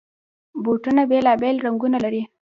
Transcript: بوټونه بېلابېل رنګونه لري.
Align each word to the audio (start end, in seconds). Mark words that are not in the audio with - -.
بوټونه 0.63 1.01
بېلابېل 1.09 1.55
رنګونه 1.65 1.97
لري. 2.03 2.21